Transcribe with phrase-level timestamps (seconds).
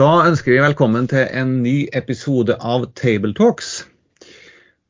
[0.00, 3.82] Da ønsker vi velkommen til en ny episode av Tabletalks.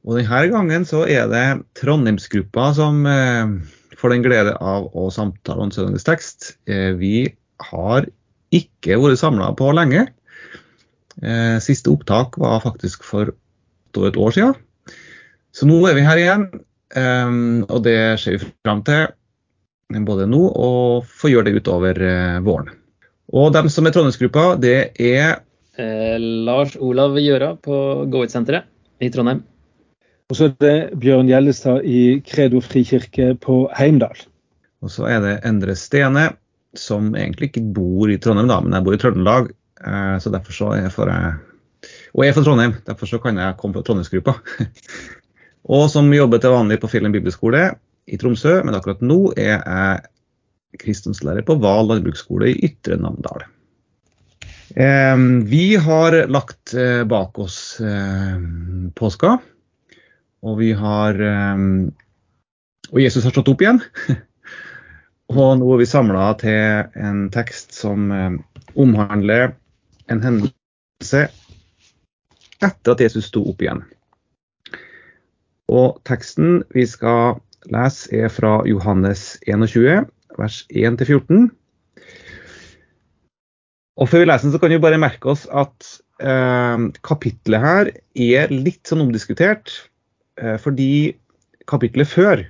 [0.07, 3.51] Og denne gangen så er det Trondheimsgruppa som eh,
[3.99, 6.53] får den glede av å samtale om søndagens tekst.
[6.71, 7.25] Eh, vi
[7.73, 8.07] har
[8.55, 10.05] ikke vært samla på lenge.
[11.19, 14.55] Eh, siste opptak var faktisk for et år siden.
[15.51, 16.51] Så nå er vi her igjen,
[16.95, 19.09] eh, og det ser vi fram til
[20.07, 22.77] både nå og får gjøre det utover eh, våren.
[23.31, 25.39] Og dem som er Trondheimsgruppa, det er
[25.81, 27.77] Eh, Lars Olav Gjøra på
[28.11, 28.67] Go-It-senteret
[29.01, 29.43] i Trondheim.
[30.31, 34.27] Og så er det Bjørn Gjellestad i Kredo frikirke på Heimdal.
[34.85, 36.31] Og så er det Endre Stene,
[36.79, 39.51] som egentlig ikke bor i Trondheim, da, men jeg bor i Trøndelag.
[39.85, 43.37] eh, Så derfor så er jeg for, og jeg er fra Trondheim, derfor så kan
[43.39, 44.35] jeg komme fra Trondheimsgruppa.
[45.71, 47.75] Og som jobber til vanlig på Fjellen bibelskole
[48.09, 50.01] i Tromsø, men akkurat nå er jeg
[50.79, 53.47] kristendomslærer på Val landbruksskole i Ytre Namdal.
[55.51, 58.37] Vi har lagt eh, bak oss eh,
[58.95, 59.33] påska,
[60.47, 61.19] og vi har
[62.91, 63.81] Og Jesus har stått opp igjen.
[65.31, 68.09] Og nå er vi samla til en tekst som
[68.75, 69.53] omhandler
[70.11, 71.29] en hendelse
[72.61, 73.85] etter at Jesus sto opp igjen.
[75.71, 77.39] Og teksten vi skal
[77.71, 80.03] lese er fra Johannes 21,
[80.39, 81.49] vers 1-14.
[84.01, 85.91] Og før vi leser den, så kan vi bare merke oss at
[86.23, 89.75] eh, kapittelet her er litt sånn omdiskutert.
[90.41, 91.17] Eh, fordi
[91.71, 92.47] kapittelet før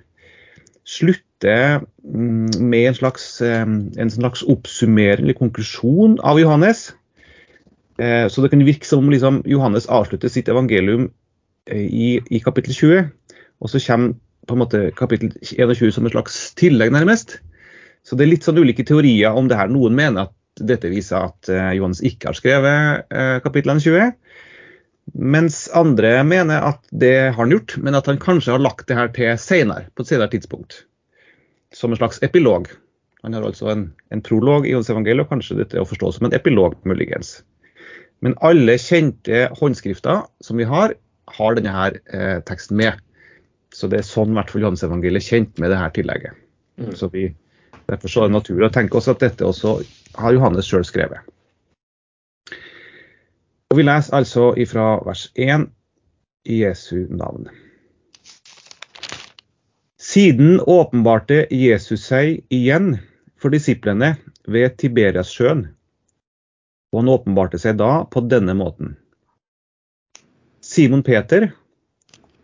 [0.87, 6.91] slutter mm, med en slags, eh, en slags oppsummering eller konklusjon av Johannes.
[8.01, 11.11] Eh, Så det kan virke som om liksom, Johannes avslutter sitt evangelium
[11.67, 13.11] eh, i, i kapittel 20,
[13.61, 14.15] og så kommer
[14.49, 17.41] på en måte kapittel 21 som et slags tillegg, nærmest.
[18.07, 19.71] Så det er litt sånn ulike teorier om det her.
[19.73, 24.13] Noen mener at dette viser at eh, Johannes ikke har skrevet eh, kapitlene 20.
[25.21, 28.99] Mens andre mener at det har han gjort, men at han kanskje har lagt det
[28.99, 30.85] her til senere, på et senere tidspunkt.
[31.75, 32.71] Som en slags epilog.
[33.23, 36.15] Han har altså en, en prolog i Johannes evangeliet, og kanskje dette er å forstå
[36.17, 37.41] som en epilog, muligens.
[38.25, 40.95] Men alle kjente håndskrifter som vi har,
[41.31, 43.01] har denne her eh, teksten med.
[43.75, 46.41] Så det er sånn i hvert fall Johannes evangeliet er kjent med det her tillegget.
[46.81, 46.95] Mm.
[46.99, 47.29] Så vi,
[47.91, 49.81] derfor så er det naturlig å tenke oss at dette også
[50.21, 51.27] har Johannes sjøl skrevet.
[53.71, 55.69] Og Vi leser altså ifra vers 1
[56.51, 57.51] i Jesu navn.
[60.01, 62.97] Siden åpenbarte Jesus seg igjen
[63.39, 64.17] for disiplene
[64.51, 65.69] ved Tiberiassjøen,
[66.91, 68.97] og han åpenbarte seg da på denne måten.
[70.65, 71.53] Simon Peter,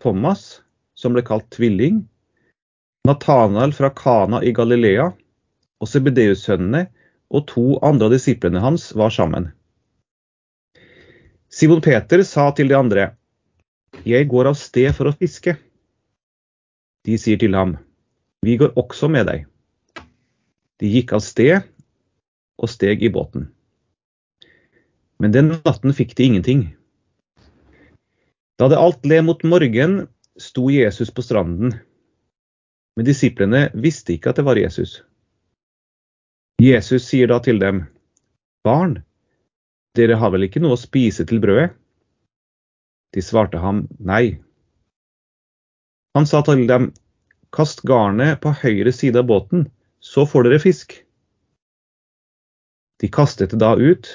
[0.04, 0.60] Thomas,
[0.94, 2.04] som ble kalt tvilling,
[3.06, 5.10] Nathanael fra Kana i Galilea
[5.82, 6.86] og Sebedeus-sønnene
[7.34, 9.50] og to andre av disiplene hans var sammen.
[11.50, 13.14] Simon Peter sa til de andre,
[14.04, 15.56] Jeg går av sted for å fiske.
[17.06, 17.76] De sier til ham,
[18.42, 19.46] Vi går også med deg.
[20.78, 21.62] De gikk av sted
[22.60, 23.48] og steg i båten.
[25.18, 26.76] Men den natten fikk de ingenting.
[28.60, 30.06] Da det alt le mot morgen,
[30.36, 31.72] sto Jesus på stranden.
[32.96, 35.00] Men disiplene visste ikke at det var Jesus.
[36.62, 37.84] Jesus sier da til dem,
[38.64, 39.02] Barn,
[39.96, 41.74] dere har vel ikke noe å spise til brødet?
[43.12, 44.38] De svarte ham nei.
[46.16, 46.90] Han sa til dem,
[47.52, 49.68] Kast garnet på høyre side av båten,
[50.00, 50.96] så får dere fisk.
[53.00, 54.08] De kastet det da ut,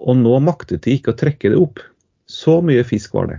[0.00, 1.80] og nå maktet de ikke å trekke det opp.
[2.28, 3.38] Så mye fisk var det.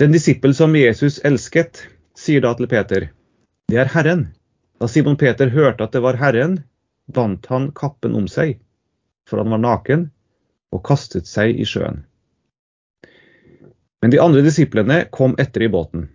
[0.00, 1.86] Den disippel som Jesus elsket,
[2.16, 3.08] sier da til Peter,
[3.72, 4.26] det er Herren.
[4.78, 6.60] Da Simon Peter hørte at det var Herren,
[7.06, 8.58] bandt han kappen om seg,
[9.28, 10.10] for han var naken,
[10.74, 12.02] og kastet seg i sjøen.
[14.02, 16.08] Men de andre disiplene kom etter i båten.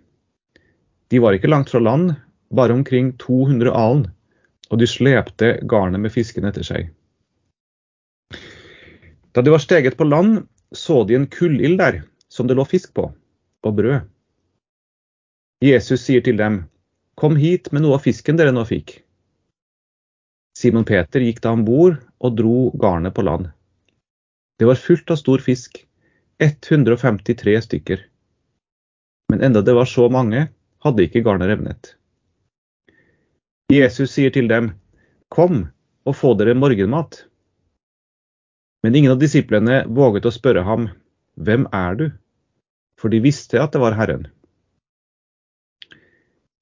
[1.09, 2.13] De var ikke langt fra land,
[2.53, 4.05] bare omkring 200 alen,
[4.69, 6.91] og de slepte garnet med fisken etter seg.
[9.31, 12.93] Da de var steget på land, så de en kullild der, som det lå fisk
[12.95, 13.09] på,
[13.63, 14.05] og brød.
[15.61, 16.63] Jesus sier til dem,
[17.21, 18.95] Kom hit med noe av fisken dere nå fikk.
[20.57, 23.51] Simon Peter gikk da om bord og dro garnet på land.
[24.57, 25.83] Det var fullt av stor fisk,
[26.41, 28.01] 153 stykker.
[29.29, 30.47] Men enda det var så mange,
[30.81, 31.94] hadde ikke garnet revnet.
[33.69, 34.74] Jesus sier til dem,
[35.29, 35.67] Kom
[36.09, 37.21] og få dere morgenmat.
[38.81, 40.89] Men ingen av disiplene våget å spørre ham,
[41.38, 42.07] Hvem er du?
[42.97, 44.25] For de visste at det var Herren.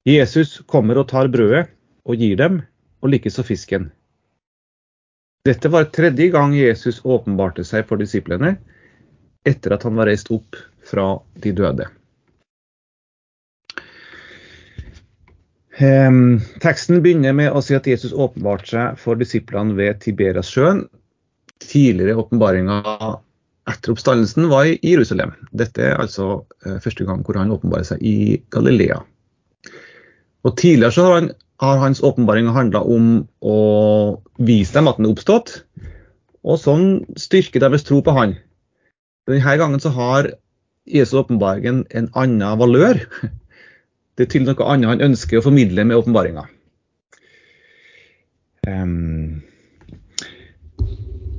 [0.09, 1.67] Jesus kommer og tar brødet
[2.09, 2.61] og gir dem,
[2.99, 3.89] og likeså fisken.
[5.47, 8.57] Dette var tredje gang Jesus åpenbarte seg for disiplene
[9.47, 10.57] etter at han var reist opp
[10.89, 11.87] fra de døde.
[15.79, 20.83] Um, teksten begynner med å si at Jesus åpenbarte seg for disiplene ved Tiberias-sjøen.
[21.63, 22.83] Tidligere åpenbaringer
[23.69, 25.31] etter oppstandelsen var i Jerusalem.
[25.55, 28.99] Dette er altså uh, første gang hvor han åpenbarer seg i Galilea.
[30.47, 33.09] Og Tidligere så har, han, har hans åpenbaring handla om
[33.43, 33.57] å
[34.37, 35.63] vise dem at han er oppstått,
[36.47, 36.85] og sånn
[37.19, 38.37] styrke deres tro på han.
[39.27, 40.31] Denne gangen så har
[40.89, 43.03] Jesu åpenbaring en annen valør.
[44.17, 46.41] Det er til noe annet han ønsker å formidle med åpenbaringa.
[48.67, 49.39] Um,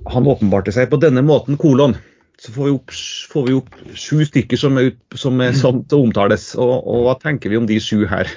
[0.08, 1.96] han åpenbarte seg på denne måten, kolon.
[2.40, 2.94] Så får vi opp,
[3.32, 6.54] får vi opp sju stykker som er, som er å omtales.
[6.56, 8.30] Og, og, hva tenker vi om de sju her?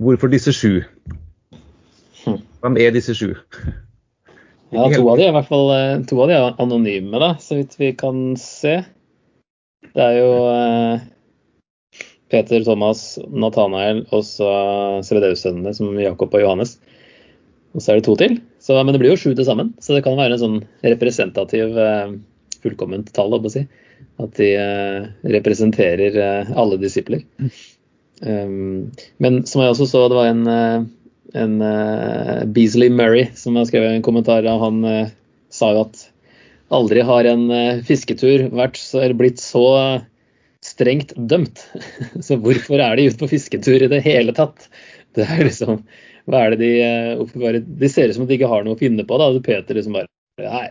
[0.00, 0.80] Hvorfor disse sju?
[2.24, 3.34] Hvem er disse sju?
[4.70, 5.70] Ja, to av de er i hvert fall
[6.08, 8.78] to av de er anonyme, da, så vidt vi kan se.
[9.90, 11.08] Det er jo eh,
[12.30, 14.50] Peter, Thomas, Nathanael og så
[15.06, 16.76] Svedeus-sønnene som Jakob og Johannes.
[17.74, 18.38] Og så er det to til.
[18.62, 21.76] Så, men det blir jo sju til sammen, så det kan være en sånn representativ
[21.78, 22.14] eh,
[22.62, 23.34] fullkomment tall.
[23.34, 23.64] å si.
[24.22, 27.24] At de eh, representerer eh, alle disipler.
[28.20, 28.90] Um,
[29.22, 30.90] men som jeg også så, det var en,
[31.40, 31.54] en
[32.52, 34.46] Beasley Murray som har skrevet en kommentar.
[34.48, 34.80] og Han
[35.50, 36.04] sa jo at
[36.70, 37.48] aldri har en
[37.86, 38.78] fisketur vært,
[39.18, 39.64] blitt så
[40.64, 41.62] strengt dømt.
[42.26, 44.68] Så hvorfor er de ute på fisketur i det hele tatt?
[45.16, 45.80] Det er liksom,
[46.30, 46.72] hva er det De
[47.24, 47.64] oppbevarer?
[47.64, 49.20] De ser ut som at de ikke har noe å finne på.
[49.20, 50.70] da, Peter liksom bare Nei,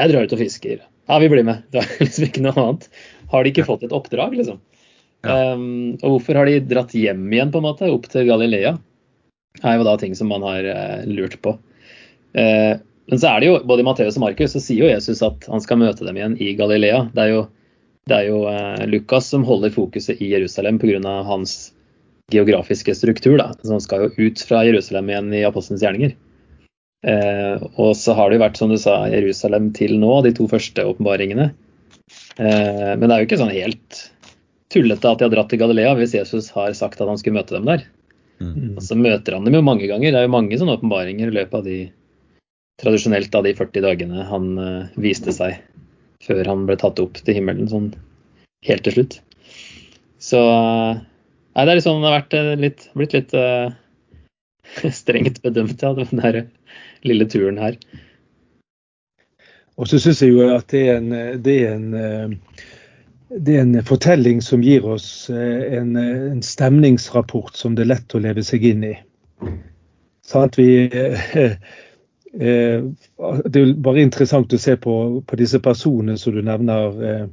[0.00, 0.84] jeg drar ut og fisker.
[1.08, 1.64] Ja, vi blir med.
[1.72, 2.86] Det er liksom ikke noe annet.
[3.32, 4.60] Har de ikke fått et oppdrag, liksom?
[5.22, 8.74] Um, og hvorfor har de dratt hjem igjen, på en måte, opp til Galilea?
[9.62, 11.54] Er jo da ting som man har uh, lurt på.
[12.34, 12.74] Uh,
[13.10, 15.46] men så er det jo, både i Matteus og Markus så sier jo Jesus at
[15.50, 17.04] han skal møte dem igjen i Galilea.
[17.14, 17.42] Det er jo
[18.10, 20.98] det er jo uh, Lukas som holder fokuset i Jerusalem pga.
[21.22, 21.72] hans
[22.32, 23.36] geografiske struktur.
[23.38, 23.52] Da.
[23.68, 26.16] Han skal jo ut fra Jerusalem igjen i apostelens gjerninger.
[27.02, 30.46] Eh, og så har det jo vært, som du sa, Jerusalem til nå, de to
[30.48, 31.50] første åpenbaringene.
[32.38, 33.98] Men det er jo ikke sånn helt
[34.72, 37.56] tullete at de har dratt til Galilea hvis Jesus har sagt at han skulle møte
[37.56, 37.84] dem der.
[38.42, 38.76] Mm.
[38.76, 40.10] Og så møter han dem jo mange ganger.
[40.10, 41.80] Det er jo mange sånne åpenbaringer i løpet av de
[42.82, 45.60] tradisjonelt av de 40 dagene han uh, viste seg
[46.22, 47.92] før han ble tatt opp til himmelen sånn
[48.66, 49.18] helt til slutt.
[50.22, 53.74] Så nei, det er liksom, det har vært eh, litt, blitt litt uh,
[55.02, 56.44] strengt bedømt, ja, den der
[57.06, 57.78] lille turen her.
[59.80, 62.62] Og så syns jeg jo at det er, en, det, er en, eh,
[63.38, 68.20] det er en, fortelling som gir oss en, en, stemningsrapport som det er lett å
[68.20, 68.92] leve seg inn i.
[70.26, 70.68] Sånn vi
[72.40, 72.84] Eh,
[73.44, 77.26] det er bare interessant å se på, på disse personene som du nevner, eh,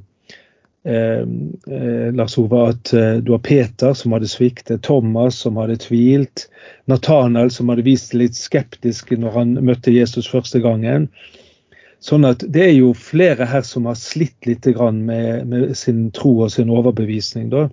[0.92, 2.62] eh, Lars Ove.
[2.74, 2.92] At
[3.24, 6.48] du har Peter som hadde sviktet, Thomas som hadde tvilt,
[6.90, 11.08] Nathanael som hadde vist litt skeptisk når han møtte Jesus første gangen.
[12.00, 16.40] Sånn at Det er jo flere her som har slitt litt med, med sin tro
[16.46, 17.50] og sin overbevisning.
[17.50, 17.68] da.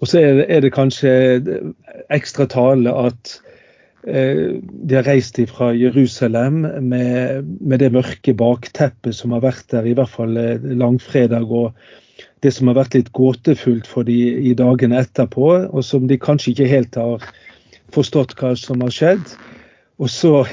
[0.00, 1.12] Og så er det, er det kanskje
[2.14, 3.40] ekstra tale at
[4.06, 9.82] Eh, de har reist fra Jerusalem med, med, det mørke bakteppet som har vært der,
[9.82, 11.74] i hvert fall eh, langfredag, og
[12.46, 14.14] det som har vært litt gåtefullt for de
[14.46, 17.26] i dagene etterpå, og som de kanskje ikke helt har
[17.96, 19.34] forstått hva som har skjedd.
[19.98, 20.44] Og så,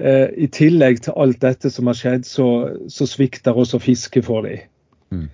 [0.00, 2.48] eh, i tillegg til alt dette som har skjedd, så,
[2.92, 4.64] så svikter også fisket for dem.
[5.10, 5.26] Mm.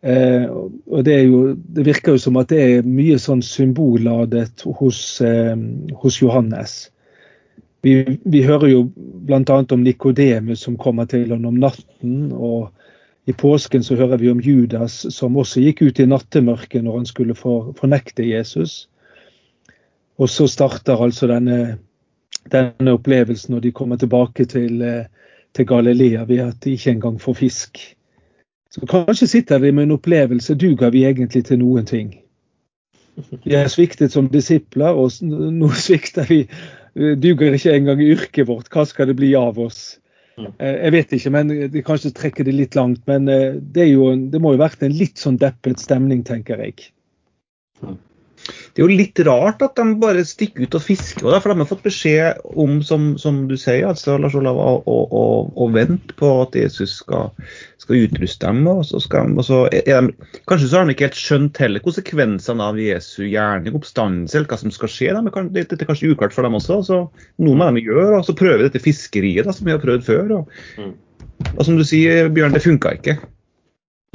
[0.00, 0.44] Eh,
[0.86, 5.56] og det, jo, det, virker jo som at det er mye sånn symbolladet hos, eh,
[6.02, 6.78] hos Johannes.
[7.82, 9.40] Vi, vi, hører jo bl.a.
[9.58, 12.32] om Nikodemus som kommer til ham om natten.
[12.32, 12.70] og
[13.26, 17.10] I påsken så hører vi om Judas som også gikk ut i nattemørket når han
[17.10, 18.86] skulle for, fornekte Jesus.
[20.18, 21.78] Og så starter altså denne,
[22.52, 25.04] denne opplevelsen når de kommer tilbake til, eh,
[25.54, 27.78] til Galilea ved at de ikke engang får fisk.
[28.70, 32.18] Så kanskje sitter de med en opplevelse duger vi egentlig til noen ting.
[33.44, 36.44] Vi har sviktet som disipler, og nå svikter vi
[36.94, 38.68] duger ikke engang i yrket vårt.
[38.72, 39.98] Hva skal det bli av oss?
[40.38, 40.52] Mm.
[40.58, 43.02] Eh, jeg vet ikke, men de kanskje trekker det litt langt.
[43.10, 46.90] Men eh, det, jo, det må jo vært en litt sånn deppet stemning, tenker jeg.
[48.48, 51.68] Det er jo litt rart at de bare stikker ut og fisker, for de har
[51.68, 55.24] fått beskjed om, som, som du sier, altså, Lars Olav, å, å, å,
[55.64, 57.32] å vente på at Jesus skal,
[57.82, 58.62] skal utruste dem.
[58.70, 61.84] og så skal og så er de, Kanskje så har de ikke helt skjønt heller
[61.84, 65.12] konsekvensene av Jesu gjerning, oppstandelse, eller hva som skal skje.
[65.18, 66.80] De, dette er kanskje uklart for dem også.
[66.86, 67.02] så
[67.44, 70.34] Noe må de gjøre, og så prøver dette fiskeriet da, som vi har prøvd før.
[70.40, 70.96] Og, mm.
[71.54, 73.18] og som du sier, Bjørn, det funka ikke.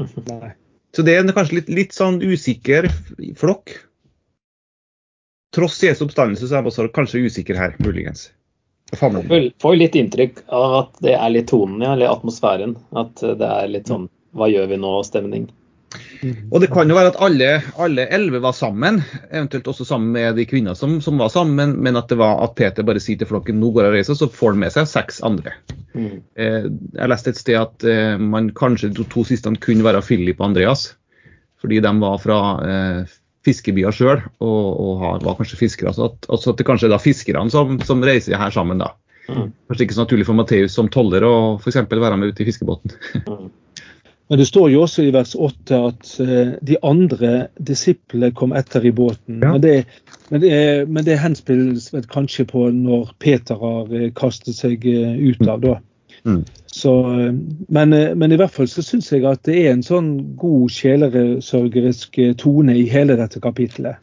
[0.32, 0.56] Nei.
[0.94, 2.88] Så det er kanskje litt, litt sånn usikker
[3.40, 3.74] flokk.
[5.54, 8.30] Tross Jesu oppstandelse så er også kanskje usikker her, muligens.
[8.98, 12.76] Får litt inntrykk av at det er litt tonen, ja, eller atmosfæren.
[12.98, 15.52] At det er litt sånn hva gjør vi nå-stemning.
[16.50, 17.50] Og det kan jo være at alle,
[17.82, 22.00] alle elleve var sammen, eventuelt også sammen med de kvinner som, som, var sammen, men
[22.00, 24.30] at det var at Peter bare sier til flokken nå går jeg og reiser, så
[24.32, 25.54] får han med seg seks andre.
[25.94, 26.16] Mm.
[26.40, 30.02] Eh, jeg leste et sted at eh, man kanskje de to, to siste kunne være
[30.06, 30.94] Philip og Andreas,
[31.62, 33.14] fordi de var fra eh,
[33.44, 35.94] fiskebyer sjøl og, og var kanskje fiskere.
[35.96, 38.84] Så at, altså at det kanskje er da fiskerne som, som, reiser her sammen.
[38.84, 38.94] da.
[39.28, 39.52] Mm.
[39.70, 41.84] Kanskje ikke så naturlig for Matteus som toller å f.eks.
[41.92, 42.98] være med ute i fiskebåten.
[43.24, 43.52] Mm.
[44.32, 48.86] Men det står jo også i vers 8 at uh, de andre disiplene kom etter
[48.88, 49.44] i båten.
[49.44, 49.52] Ja.
[49.52, 49.74] Men, det,
[50.32, 55.44] men, det, men det henspilles kanskje på når Peter har uh, kastet seg uh, ut
[55.44, 55.76] av, da.
[56.24, 56.44] Mm.
[56.72, 56.94] Så,
[57.68, 62.18] men, men, i hvert fall så syns jeg at det er en sånn god sjelesørgerisk
[62.40, 64.00] tone i hele dette kapitlet.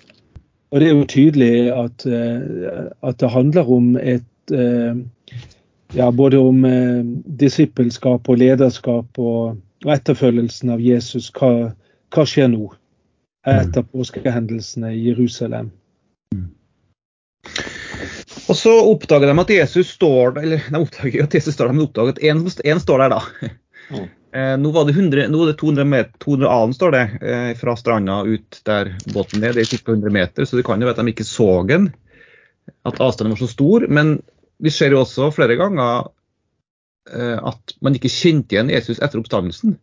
[0.71, 5.00] Og det er jo tydelig at, eh, at det handler om et eh,
[5.95, 7.03] ja, både om eh,
[7.41, 11.33] disippelskap og lederskap og, og etterfølgelsen av Jesus.
[11.35, 11.73] Hva,
[12.15, 12.71] hva skjer nå
[13.49, 13.91] etter mm.
[13.97, 15.73] påskehendelsene i Jerusalem?
[16.35, 16.50] Mm.
[18.49, 21.77] Og så oppdager de at Jesus står der, eller de oppdager at Jesus står der,
[21.77, 23.51] men oppdager at én står der, da.
[23.91, 24.09] Mm.
[24.33, 27.51] Eh, nå, var det 100, nå er det 200, meter, 200 alen, står det, eh,
[27.59, 29.57] fra stranda ut der båten er.
[29.57, 29.83] Det er ca.
[29.91, 31.91] 100 meter, så det kan jo være at de ikke så den.
[32.87, 33.87] At avstanden var så stor.
[33.91, 34.21] Men
[34.63, 36.11] vi ser jo også flere ganger
[37.11, 39.79] eh, at man ikke kjente igjen Jesus etter oppstandelsen.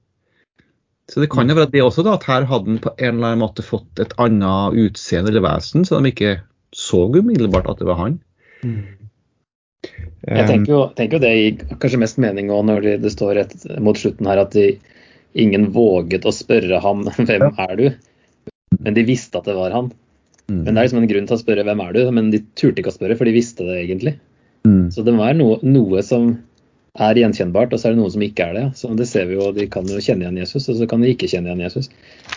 [1.11, 3.33] Så det kan jo være det også, da, at her hadde han på en eller
[3.33, 6.33] annen måte fått et annet utseende eller vesen, så de ikke
[6.75, 8.17] så umiddelbart at det var han.
[8.63, 8.81] Mm.
[10.27, 13.35] Jeg tenker jo, tenker jo, det gir kanskje mest mening òg når det, det står
[13.37, 14.71] rett mot slutten her at de,
[15.37, 17.87] ingen våget å spørre ham hvem er du,
[18.81, 19.91] men de visste at det var han.
[20.47, 20.61] Mm.
[20.63, 22.81] Men det er liksom en grunn til å spørre hvem er du, men de turte
[22.81, 24.17] ikke å spørre, for de visste det egentlig.
[24.67, 24.87] Mm.
[24.95, 26.29] Så det må være noe, noe, som
[26.97, 28.65] er gjenkjennbart, og så er det noe som ikke er det.
[28.79, 31.11] Så det ser vi jo, De kan jo kjenne igjen Jesus, og så kan de
[31.13, 31.91] ikke kjenne igjen Jesus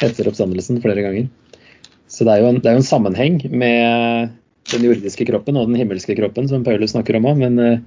[0.05, 1.31] etter oppstandelsen flere ganger.
[2.11, 4.35] Så det er jo en, det er jo en sammenheng med
[4.71, 7.39] den jordiske kroppen og den himmelske kroppen, som Paulus snakker om òg.
[7.41, 7.79] Men, eh,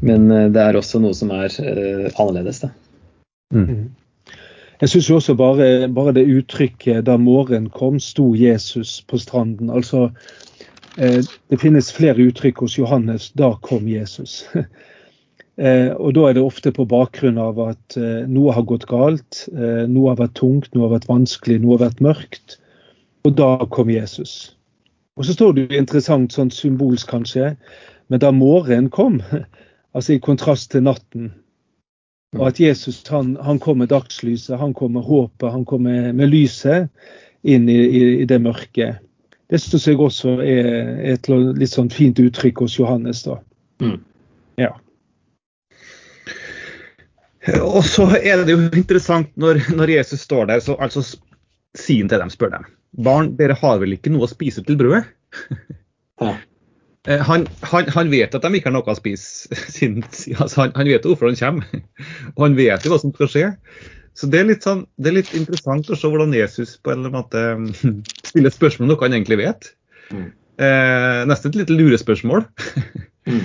[0.00, 2.62] men, eh, det er også noe som er uh, annerledes.
[2.64, 2.70] Da.
[3.54, 3.64] Mm.
[3.64, 3.88] mm.
[4.78, 9.72] Jeg syns også bare, bare, det uttrykket 'da morgenen kom, sto Jesus på stranden'.
[9.74, 10.10] Altså,
[10.98, 14.46] eh, Det finnes flere uttrykk hos Johannes 'da kom Jesus'.
[15.58, 19.48] eh, og Da er det ofte på bakgrunn av at eh, noe har gått galt,
[19.50, 22.58] noe har vært tungt, noe har vært vanskelig, noe har vært mørkt.
[23.24, 24.54] Og da kom Jesus.
[25.18, 27.52] Og så står det jo interessant, sånn symbolsk kanskje,
[28.08, 29.18] men da morgenen kom,
[29.96, 31.32] altså i kontrast til natten,
[32.36, 36.12] og at Jesus han, han kom med dagslyset, han kom med håpet, han kom med,
[36.14, 36.90] med lyset
[37.42, 38.90] inn i, i, i, det mørke.
[39.48, 40.68] Det syns jeg også er
[41.14, 43.24] et litt sånn fint uttrykk hos Johannes.
[43.24, 43.38] da.
[43.80, 43.96] Mm.
[44.60, 44.74] Ja.
[47.64, 52.12] Og så er det jo interessant når, når Jesus står der, så altså sier han
[52.12, 52.68] til dem, spør dem.
[52.96, 55.08] Barn, dere har vel ikke noe å spise til brødet?
[56.20, 56.36] Ja.
[57.08, 59.54] Eh, han, han, han, vet at de ikke har noe å spise.
[59.76, 60.02] Sin,
[60.34, 61.84] altså han, han, vet hvorfor han kommer,
[62.34, 63.46] og han vet jo hva som skal skje.
[64.18, 67.06] Så det er, litt sånn, det er litt interessant å se hvordan Jesus på en
[67.14, 67.42] måte
[68.26, 69.70] stiller spørsmål om noe han egentlig vet.
[70.10, 70.26] Mm.
[70.58, 72.42] Eh, nesten et lite lurespørsmål.
[73.30, 73.44] mm.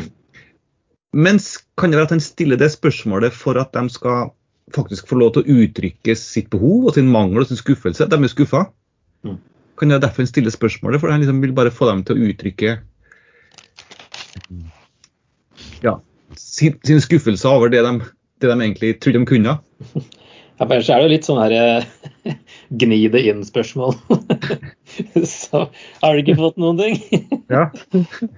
[1.14, 4.32] Mens kan det være at han stiller det spørsmålet for at de skal
[4.74, 8.10] faktisk få lov til å uttrykke sitt behov og sin mangel og sin skuffelse.
[8.10, 8.66] De er skuffa.
[9.24, 9.38] Mm.
[9.80, 12.76] Kan jeg derfor stille spørsmålet, for jeg liksom vil bare få dem til å uttrykke
[15.84, 15.98] ja,
[16.38, 17.94] sin, sin skuffelse over det de,
[18.42, 19.58] det de, egentlig trodde de kunne.
[20.62, 22.34] Ja, ellers er det jo litt sånn her eh,
[22.84, 23.96] gni det inn-spørsmål.
[25.26, 25.64] så
[26.04, 27.24] har du ikke fått noen ting.
[27.50, 27.64] ja.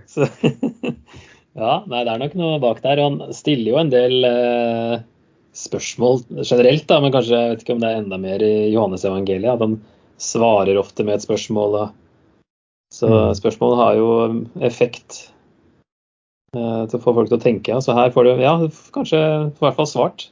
[0.08, 0.30] så,
[1.60, 3.02] ja, nei, det er nok noe bak der.
[3.04, 4.96] Og han stiller jo en del eh,
[5.60, 9.06] spørsmål generelt, da, men kanskje jeg vet ikke om det er enda mer i Johannes
[9.08, 9.52] evangeliet.
[9.52, 9.78] At han
[10.22, 11.80] svarer ofte med et spørsmål.
[12.94, 14.10] Så spørsmål spørsmålet har jo
[14.64, 15.18] effekt
[16.56, 17.82] uh, til å få folk til å tenke.
[17.84, 18.56] Så her får du ja,
[18.96, 20.28] kanskje i hvert fall svart.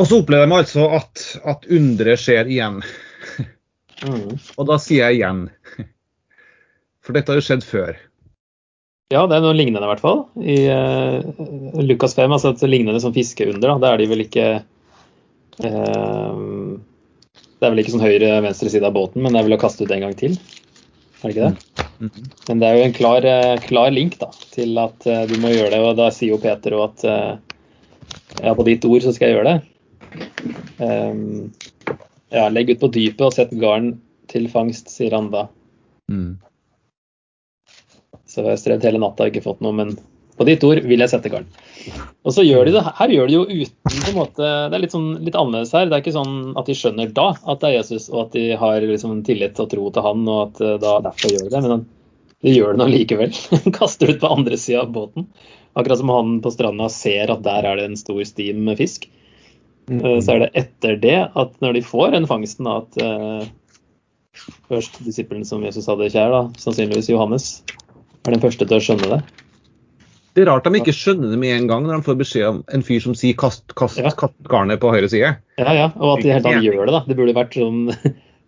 [0.00, 2.80] Og så opplever de altså at, at underet skjer igjen.
[4.00, 4.38] Mm.
[4.56, 5.42] Og da sier jeg igjen.
[7.04, 7.98] For dette har jo skjedd før.
[9.10, 10.22] Ja, det er noe lignende i hvert fall.
[10.38, 13.74] I uh, Lukas 5, altså et lignende som fiskeunder.
[13.74, 13.76] Da.
[13.82, 14.46] Det er de vel ikke
[15.66, 16.44] uh,
[17.60, 19.84] Det er vel ikke sånn høyre-venstre side av båten, men det er vel å kaste
[19.84, 20.38] ut en gang til.
[21.20, 21.86] Er det ikke det?
[22.00, 22.28] Mm -hmm.
[22.48, 25.70] Men det er jo en klar, uh, klar link da, til at du må gjøre
[25.70, 25.80] det.
[25.80, 27.04] Og da sier jo Peter òg at
[28.42, 29.60] ja, på ditt ord så skal jeg gjøre det.
[30.78, 31.52] Um,
[32.30, 33.98] ja, legg ut på dypet og sett garn
[34.30, 35.48] til fangst, sier han da.
[36.10, 36.38] Mm.
[38.30, 39.96] Så jeg har strevd hele natta og ikke fått noe, men
[40.38, 41.48] på ditt ord vil jeg sette garn.
[42.26, 44.82] Og så gjør de det, Her gjør de jo uten på en måte, Det er
[44.82, 45.86] litt, sånn, litt annerledes her.
[45.88, 48.44] Det er ikke sånn at de skjønner da at det er Jesus, og at de
[48.60, 51.62] har liksom tillit og tro til han, og at eh, da derfor gjør de det.
[51.66, 51.86] Men
[52.40, 53.40] de gjør det nå likevel.
[53.78, 55.28] Kaster ut på andre sida av båten.
[55.78, 59.06] Akkurat som han på stranda ser at der er det en stor stim med fisk.
[59.90, 60.02] Mm.
[60.22, 63.46] Så er det etter det at når de får den fangsten, at uh,
[64.70, 67.48] først disippelen som Jesus hadde kjær, da, sannsynligvis Johannes,
[68.26, 69.20] er den første til å skjønne det.
[70.40, 72.60] Det er rart de ikke skjønner det med en gang når de får beskjed om
[72.72, 74.12] en fyr som sier 'kast, kast, ja.
[74.16, 75.36] kast garnet på høyre side'.
[75.60, 76.94] Ja, ja, og at de helt annet gjør det.
[76.96, 77.02] da.
[77.08, 77.82] Det burde vært sånn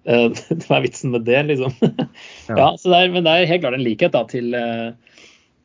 [0.03, 1.77] Hva er vitsen med det, liksom?
[2.49, 4.57] ja, ja det er, Men det er helt klart en likhet da, til,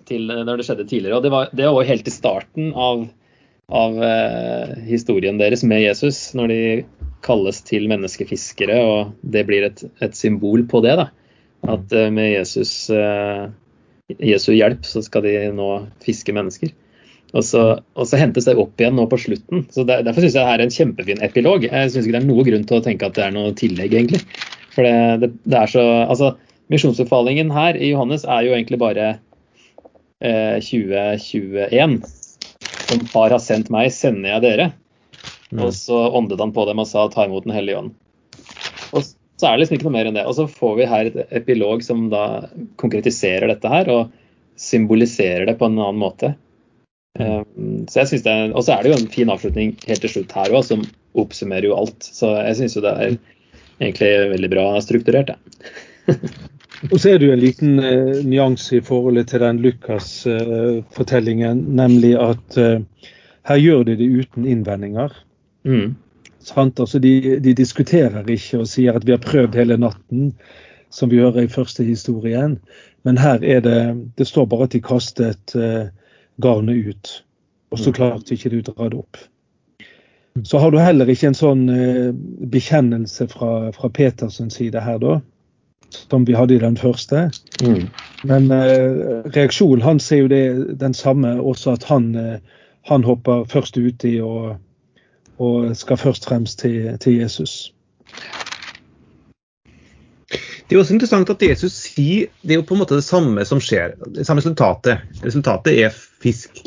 [0.05, 1.17] til når det skjedde tidligere.
[1.17, 3.07] og Det var, det var helt i starten av
[3.67, 6.59] av eh, historien deres med Jesus, når de
[7.25, 10.95] kalles til menneskefiskere, og det blir et, et symbol på det.
[11.01, 11.09] da,
[11.67, 13.49] At eh, med Jesus, eh,
[14.15, 15.71] Jesu hjelp så skal de nå
[16.03, 16.71] fiske mennesker.
[17.35, 17.61] Og så,
[17.99, 19.65] og så, hentes det opp igjen nå på slutten.
[19.73, 21.65] så der, Derfor syns jeg det er en kjempefin epilog.
[21.67, 23.91] Jeg syns ikke det er noe grunn til å tenke at det er noe tillegg,
[23.91, 24.21] egentlig.
[24.71, 26.31] For det, det, det er så Altså,
[26.71, 29.09] misjonsbefalingen her i Johannes er jo egentlig bare
[30.23, 31.99] eh, 2021
[32.87, 34.71] som far har sendt meg, sender jeg dere.
[35.51, 35.65] Mm.
[35.65, 37.95] Og så åndet han på dem og sa ta imot Den hellige ånd.
[39.37, 40.25] Så er det liksom ikke noe mer enn det.
[40.25, 42.23] Og så får vi her et epilog som da
[42.81, 46.33] konkretiserer dette her, og symboliserer det på en annen måte.
[47.17, 50.03] Um, så jeg synes det er, Og så er det jo en fin avslutning helt
[50.05, 50.85] til slutt her òg, som
[51.17, 52.01] oppsummerer jo alt.
[52.01, 53.17] Så jeg syns jo det er
[53.77, 55.39] egentlig veldig bra strukturert, jeg.
[56.91, 61.71] Og så er det jo en liten eh, nyanse i forholdet til den Lukas-fortellingen, eh,
[61.79, 62.83] nemlig at eh,
[63.49, 65.15] her gjør de det uten innvendinger.
[65.65, 65.95] Mm.
[66.55, 70.33] Altså de, de, diskuterer ikke og sier at vi har prøvd hele natten,
[70.89, 72.57] som vi hører i første historien.
[73.03, 73.79] Men her er det
[74.17, 75.55] Det står bare at de kastet
[76.41, 77.23] garnet ut,
[77.71, 77.93] og så mm.
[77.93, 79.17] klarte ikke de å dra det opp.
[80.43, 81.65] Så har du heller ikke en sånn
[82.51, 85.19] bekjennelse fra, fra Petersens side her, da
[85.89, 87.29] som vi hadde i den første.
[87.63, 87.87] Mm.
[88.23, 90.45] Men uh, reaksjonen hans er jo det,
[90.79, 92.11] den samme, også at han,
[92.87, 94.57] han hopper først uti og,
[95.37, 97.73] og skal først fremst til, til, Jesus.
[100.67, 103.45] Det er også interessant at Jesus sier det er jo på en måte det samme
[103.47, 103.95] som skjer.
[104.15, 105.05] Det samme resultatet.
[105.23, 106.63] Resultatet er fisk.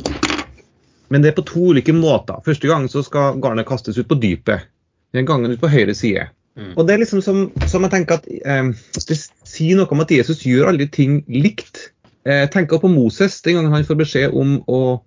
[1.11, 2.41] Men det er på to ulike måter.
[2.47, 4.69] Første gang så skal garnet kastes ut på dypet.
[5.13, 6.31] Den gangen ut på høyre side.
[6.57, 6.73] Mm.
[6.77, 10.11] Og det er liksom som, som jeg tenker at eh, Det sier noe om at
[10.15, 11.91] Jesus gjør alle ting likt.
[12.29, 15.01] Eh, tenker på Moses den gangen han får beskjed om å,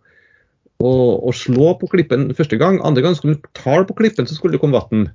[0.82, 2.80] å, å slå på klippen første gang.
[2.86, 5.10] Andre gang skulle du ta på klippen, så skulle det komme vann.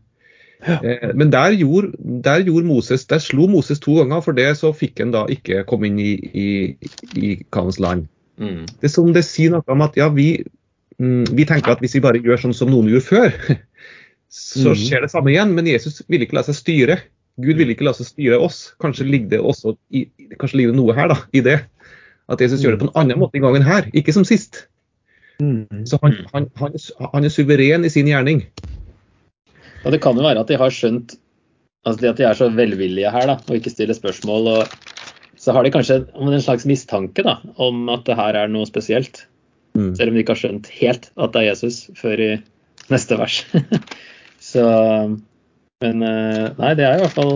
[0.67, 0.79] Ja.
[0.83, 1.93] Eh, men der gjorde,
[2.25, 5.65] der gjorde, Moses, der slo Moses to ganger, for det så fikk han da ikke
[5.71, 6.49] komme inn i, i,
[7.15, 8.09] i Kanans land.
[8.39, 8.67] Mm.
[8.83, 10.31] Det som det sier noe om at ja, vi,
[10.99, 13.39] mm, vi tenker at hvis vi bare gjør sånn som noen gjorde før,
[14.35, 14.83] så mm.
[14.83, 15.55] skjer det samme igjen.
[15.57, 17.01] Men Jesus ville ikke la seg styre.
[17.39, 18.73] Gud ville ikke la seg styre oss.
[18.83, 20.09] Kanskje ligger det også i,
[20.41, 21.61] kanskje ligger det noe her da, i det.
[22.29, 24.67] At Jesus gjør det på en annen måte i gangen her, ikke som sist.
[25.43, 25.87] Mm.
[25.87, 28.43] Så han, han, han, han, er suveren i sin gjerning.
[29.85, 31.15] Og Det kan jo være at de har skjønt
[31.87, 34.51] altså at de er så velvillige her da, og ikke stiller spørsmål.
[34.57, 38.67] og Så har de kanskje en slags mistanke da, om at det her er noe
[38.69, 39.25] spesielt.
[39.79, 39.95] Mm.
[39.95, 42.31] Selv om de ikke har skjønt helt at det er Jesus før i
[42.91, 43.41] neste vers.
[44.51, 44.65] Så
[45.83, 47.33] Men eh, nei, det er i hvert fall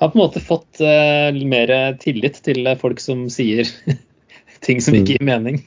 [0.00, 1.70] Har på en måte fått uh, mer
[2.02, 3.68] tillit til folk som sier
[4.64, 5.60] ting som ikke gir mening.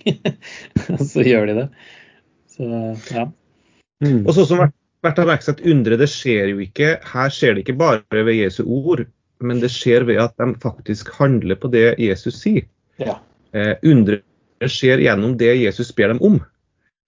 [1.13, 1.67] så gjør de det.
[2.55, 2.69] Så
[3.11, 3.27] ja.
[4.03, 4.23] Mm.
[4.23, 4.63] Og så som
[5.05, 8.63] vært av verksett undre, det skjer jo ikke Her skjer det ikke bare ved Jesu
[8.63, 9.05] ord,
[9.45, 12.65] men det skjer ved at de faktisk handler på det Jesus sier.
[13.01, 13.19] Ja.
[13.55, 14.21] Eh, undre
[14.71, 16.39] skjer gjennom det Jesus ber dem om.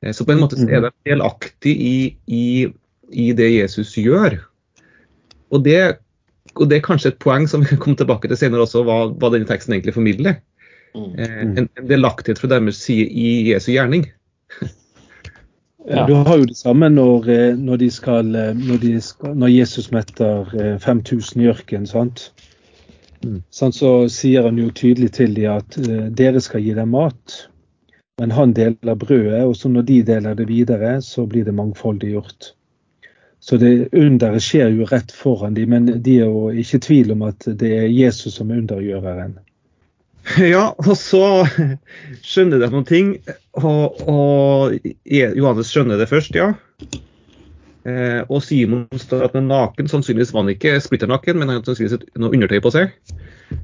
[0.04, 1.98] Eh, så på en måte er de delaktig i,
[2.28, 2.44] i
[3.12, 4.38] i det Jesus gjør.
[5.54, 5.98] Og det,
[6.56, 9.00] og det, er kanskje et poeng som vi kan komme tilbake til senere også, hva,
[9.16, 10.42] hva denne teksten egentlig formidler.
[10.98, 11.14] Mm.
[11.24, 14.08] En, en delaktighet fra deres side i Jesu gjerning.
[15.88, 16.04] Ja.
[16.04, 20.50] Du har jo det samme når, når, de skal, når, de skal, når Jesus metter
[20.84, 21.88] 5000 i ørkenen.
[21.88, 22.26] sant?
[23.26, 23.40] Mm.
[23.54, 27.38] Sånn, så sier han jo tydelig til dem at uh, dere skal gi dem mat,
[28.22, 32.14] men han deler brødet, og så når de deler det videre, så blir det mangfoldig
[32.14, 32.52] gjort.
[33.40, 37.14] Så det underet skjer jo rett foran dem, men de er jo ikke i tvil
[37.14, 39.38] om at det er Jesus som er undergjøreren.
[40.54, 41.24] Ja, og så
[42.26, 43.12] skjønner de noen ting,
[43.56, 46.54] og, og Johannes skjønner det først, ja.
[47.88, 49.88] Eh, og Simon står at han er naken.
[49.88, 52.92] Sannsynligvis var han ikke splitter naken, men han hadde sannsynligvis noe undertøy på seg.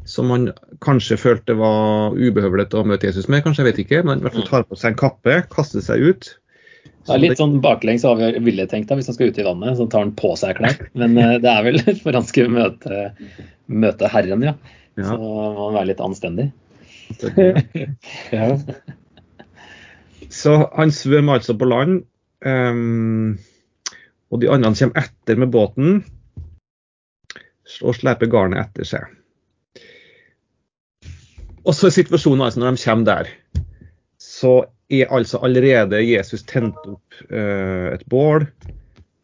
[0.08, 0.48] Som han
[0.86, 4.06] kanskje følte var ubehøvlet å møte Jesus med, kanskje, jeg vet ikke.
[4.08, 6.32] Men i hvert fall tar på seg en kappe, kaster seg ut.
[7.10, 9.76] Ja, litt sånn baklengs av ville tenkt da, hvis han skal ut i vannet.
[9.76, 10.80] Så tar han på seg klær.
[10.96, 13.10] Men eh, det er vel for han skulle møte,
[13.68, 14.56] møte Herren, ja.
[15.00, 15.08] Ja.
[15.08, 16.50] Så må han være litt anstendig.
[18.38, 18.50] ja.
[20.34, 22.04] Så han svømmer altså på land.
[22.44, 23.40] Um,
[24.34, 26.02] og de andre kommer etter med båten
[27.84, 29.12] og sleper garnet etter seg.
[31.64, 33.30] Og så er situasjonen altså når de kommer der,
[34.20, 34.54] så
[34.92, 38.50] er altså allerede Jesus tent opp uh, et bål,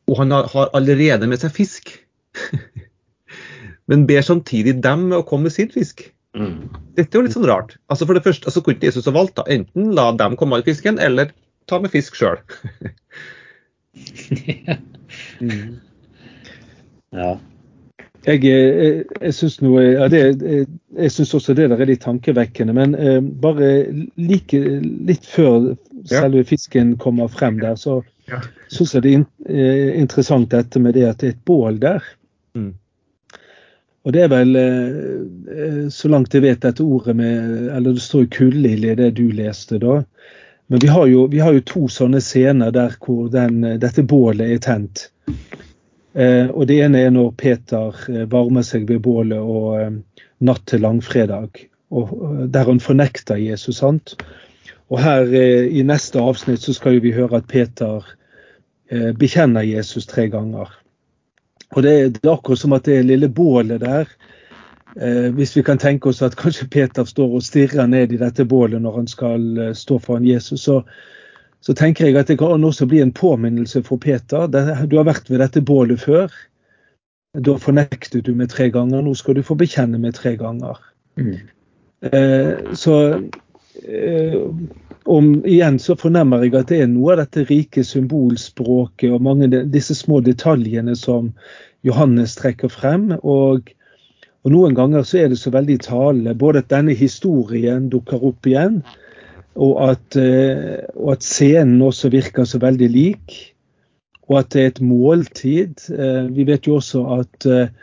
[0.09, 1.91] og han har, har allerede med seg fisk.
[3.89, 6.05] Men ber samtidig dem å komme med sin fisk.
[6.37, 6.69] Mm.
[6.97, 7.75] Dette er jo litt sånn rart.
[7.89, 10.59] Altså For det første altså kunne ikke Jesus ha valgt da, enten la dem komme
[10.59, 11.33] med fisken, eller
[11.69, 12.41] ta med fisk sjøl.
[15.41, 15.79] Mm.
[17.15, 17.31] Ja.
[18.27, 20.05] Jeg, jeg, jeg syns ja,
[21.39, 22.75] også det der er litt tankevekkende.
[22.75, 23.69] Men eh, bare
[24.19, 24.59] like,
[25.09, 25.71] litt før
[26.09, 28.41] selve fisken kommer frem der, så ja.
[28.71, 31.79] syns jeg det er in, eh, interessant dette med det at det er et bål
[31.81, 32.05] der.
[32.57, 32.73] Mm.
[34.09, 38.25] Og det er vel, eh, så langt jeg vet, dette ordet med Eller det står
[38.25, 39.99] jo kullilje, det du leste da.
[40.69, 44.55] Men vi har, jo, vi har jo to sånne scener der hvor den, dette bålet
[44.55, 45.05] er tent.
[46.13, 50.65] Eh, og Det ene er når Peter eh, varmer seg ved bålet og eh, natt
[50.69, 51.61] til langfredag,
[51.93, 52.13] og,
[52.49, 53.77] der han fornekter Jesus.
[53.77, 54.15] sant?
[54.89, 58.01] Og her I neste avsnitt så skal vi høre at Peter
[59.21, 60.71] bekjenner Jesus tre ganger.
[61.75, 64.09] Og det, det, er akkurat som at det lille bålet der
[64.95, 68.45] eh, Hvis vi kan tenke oss at kanskje Peter står og stirrer ned i dette
[68.45, 70.81] bålet når han skal eh, stå foran Jesus, så,
[71.61, 74.47] så tenker jeg at det kan også bli en påminnelse for Peter.
[74.49, 76.33] Du har vært ved dette bålet før.
[77.37, 80.81] Da fornektet du med tre ganger, nå skal du få bekjenne med tre ganger.
[81.19, 81.37] Mm.
[82.09, 82.95] Eh, så
[85.09, 89.49] om, igjen så fornemmer jeg at det er noe av dette rike symbolspråket og mange
[89.49, 91.31] av disse små detaljene som
[91.87, 93.11] Johannes trekker frem.
[93.21, 93.69] Og,
[94.43, 98.49] og noen ganger så er det så veldig talende både at denne historien dukker opp
[98.49, 98.81] igjen,
[99.59, 103.39] og at, eh, og at, scenen også virker så veldig lik.
[104.29, 105.81] Og at det er et måltid.
[105.89, 107.73] Eh, vi vet jo også at eh,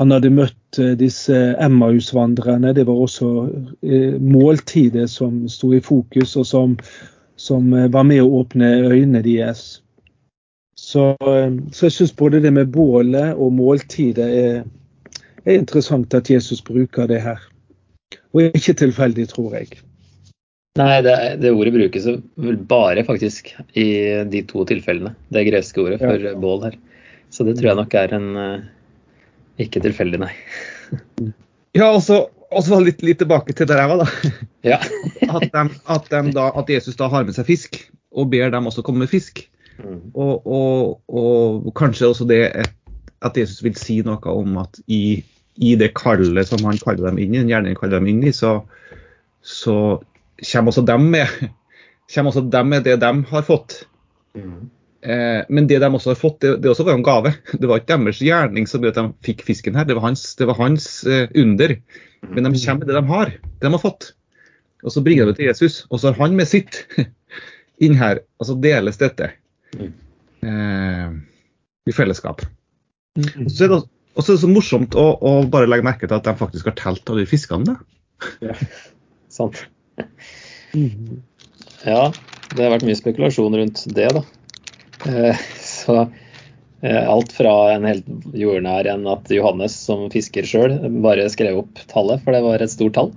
[0.00, 0.56] han hadde møtt
[0.98, 2.74] disse Emmaus-vandrerne.
[2.76, 3.30] Det var også
[4.20, 6.76] måltidet som sto i fokus, og som,
[7.36, 9.80] som var med å åpne øynene deres.
[10.80, 11.14] Så,
[11.72, 14.62] så jeg syns både det med bålet og måltidet er,
[15.44, 17.42] er interessant at Jesus bruker det her.
[18.32, 19.80] Og ikke tilfeldig, tror jeg.
[20.78, 22.06] Nei, det, det, ordet brukes
[22.70, 23.88] bare faktisk i
[24.30, 25.12] de to tilfellene.
[25.34, 26.36] Det greske ordet for ja.
[26.38, 26.76] bål her.
[27.30, 28.28] Så det tror jeg nok er en
[29.60, 30.32] ikke tilfeldig, nei.
[31.76, 32.02] ja, og
[32.66, 34.34] så litt, litt, tilbake til der jeg var, da.
[34.66, 34.80] Ja.
[35.36, 38.68] at, de, at, de da, at, Jesus da har med seg fisk, og ber dem
[38.70, 39.44] også komme med fisk.
[39.78, 40.10] Mm.
[40.12, 42.42] Og, og, og, kanskje også det
[43.20, 45.20] at Jesus vil si noe om at i,
[45.60, 48.58] i det kallet som han kaller dem inn i, gjerne kaller dem inn i, så,
[49.44, 49.76] så
[50.40, 51.32] kommer også dem med,
[52.12, 53.82] kommer også dem med det de har fått.
[54.36, 54.68] Mm.
[55.02, 57.32] Eh, men det de også har fått, det, det også var en gave.
[57.52, 60.26] Det var ikke deres gjerning som gjorde at de fikk fisken her, det var hans,
[60.36, 61.76] det var hans eh, under.
[62.28, 64.12] Men de kommer med det de har, det de har fått.
[64.84, 66.82] Og så bringer de det til Jesus, og så har han med sitt
[67.84, 68.22] inn her.
[68.40, 69.32] Og så deles dette
[69.76, 71.08] eh,
[71.88, 72.44] i fellesskap.
[73.16, 73.46] Mm.
[73.46, 73.80] Og så er det
[74.20, 77.28] også så morsomt å, å, bare legge merke til at de faktisk har telt alle
[77.28, 77.78] fiskene.
[78.44, 78.56] Ja,
[79.32, 79.64] sant.
[81.80, 82.10] Ja,
[82.52, 84.20] det har vært mye spekulasjon rundt det, da.
[85.06, 86.08] Eh, så
[86.80, 91.82] eh, alt fra en helt jordnær en at Johannes som fisker sjøl bare skrev opp
[91.90, 93.12] tallet, for det var et stort tall.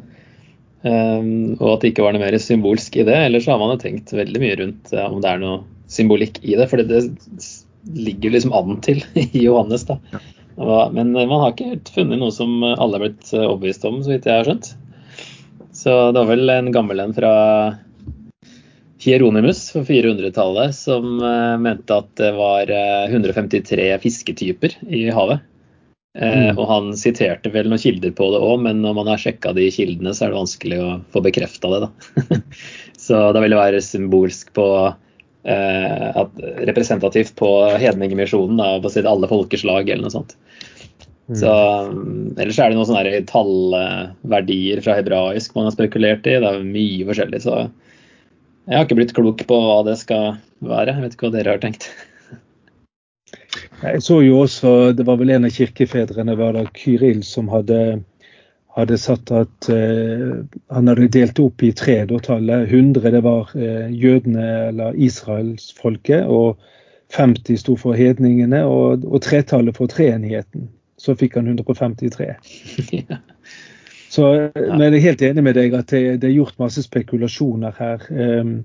[0.83, 1.23] Eh,
[1.59, 3.17] og at det ikke var noe mer symbolsk i det.
[3.27, 6.69] Ellers har man jo tenkt veldig mye rundt om det er noe symbolikk i det.
[6.71, 7.03] For det
[7.93, 9.99] ligger liksom an til i Johannes, da.
[10.53, 14.27] Men man har ikke helt funnet noe som alle er blitt overbevist om, så vidt
[14.29, 14.75] jeg har skjønt.
[15.73, 17.31] Så det var vel en gammel en fra
[19.03, 25.43] Hieronymus på 400-tallet som uh, mente at det var uh, 153 fisketyper i havet.
[26.17, 26.59] Uh, mm.
[26.61, 29.69] Og han siterte vel noen kilder på det òg, men når man har sjekka de
[29.73, 32.41] kildene, så er det vanskelig å få bekrefta det, da.
[33.05, 34.67] så da vil det være symbolsk på
[35.43, 36.37] at,
[36.69, 40.37] representativt på hedningemisjonen, basert alle folkeslag eller noe sånt.
[41.27, 41.35] Mm.
[41.39, 41.51] Så,
[41.89, 46.35] um, ellers er det noen sånne tallverdier fra hebraisk man har spekulert i.
[46.39, 47.41] Det er mye forskjellig.
[47.45, 47.57] Så
[48.67, 50.93] jeg har ikke blitt klok på hva det skal være.
[50.93, 51.89] Jeg vet ikke hva dere har tenkt.
[53.83, 58.03] Jeg så jo også, Det var vel en av kirkefedrene, var det Kyril, som hadde,
[58.77, 62.05] hadde satt at uh, han hadde delt opp i tre.
[62.07, 66.55] Da tallet 100 det var uh, jødene eller israelsfolket, og
[67.13, 72.31] 50 sto for hedningene, og, og tretallet for treenigheten så fikk han 153.
[74.13, 77.73] Så, men jeg er helt enig med deg at det, det er gjort masse spekulasjoner
[77.79, 78.03] her.
[78.13, 78.55] Um,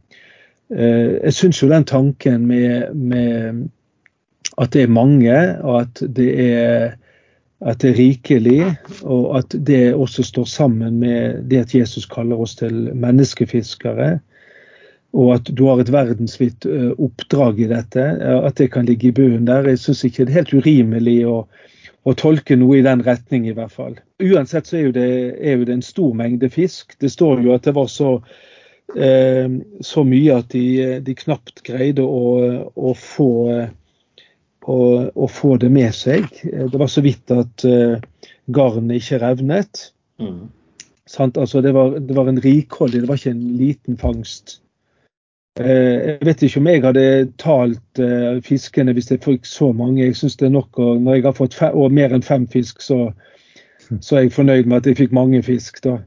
[0.74, 3.62] uh, jeg syns jo den tanken med, med,
[4.60, 6.98] at det er mange, og at det er,
[7.64, 8.60] at det er rikelig,
[9.02, 14.18] og at det også står sammen med det at Jesus kaller oss til menneskefiskere,
[15.16, 19.16] og at du har et verdensvidt uh, oppdrag i dette, at det kan ligge i
[19.16, 19.72] bunnen der.
[19.72, 21.38] Jeg syns ikke det er helt urimelig å
[22.08, 23.96] å tolke noe i den retning, i hvert fall.
[24.24, 26.94] Uansett så er jo, det, er jo det en stor mengde fisk.
[27.02, 28.14] Det står jo at det var så,
[28.96, 29.48] eh,
[29.84, 30.64] så mye at de,
[31.04, 32.22] de, knapt greide å,
[32.72, 33.30] å, få,
[34.64, 36.30] å, å, få, det med seg.
[36.44, 37.98] Det var så vidt at eh,
[38.56, 39.90] garnet ikke revnet.
[40.22, 40.46] Mm.
[41.18, 44.58] Altså, det, var, det var en rikholdig, det var ikke en liten fangst.
[45.58, 47.04] Eh, jeg vet ikke om jeg hadde
[47.42, 50.04] talt uh, fiskene hvis jeg fikk så mange.
[50.04, 52.82] Jeg syns det er nok Og Når jeg har fått fem, mer enn fem fisk,
[52.84, 53.08] så,
[53.98, 55.82] så, er jeg fornøyd med at jeg fikk mange fisk.
[55.82, 55.98] da.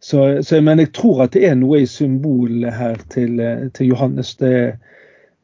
[0.00, 3.94] Så, så, men jeg tror at det er noe i symbolet her til, eh, til
[3.94, 4.34] Johannes.
[4.36, 4.76] Det,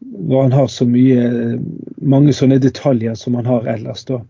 [0.03, 1.57] når han har så mye,
[2.03, 4.05] mange sånne detaljer som han har ellers.
[4.05, 4.21] da.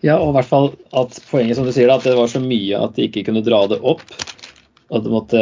[0.00, 2.40] Ja, og i hvert fall at poenget som du sier da, at det var så
[2.40, 4.06] mye at de ikke kunne dra det opp.
[4.88, 5.40] Og du måtte